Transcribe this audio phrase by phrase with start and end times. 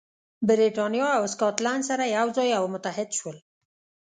[0.47, 3.37] برېټانیا او سکاټلند سره یو ځای او متحد شول.